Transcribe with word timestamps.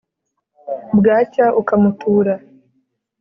bwacya 0.97 1.45
ukamutura 1.61 2.33